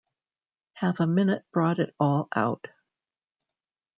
Half 0.77 0.99
a 0.99 1.05
minute 1.05 1.43
brought 1.51 1.77
it 1.77 1.93
all 1.99 2.27
out. 2.35 2.65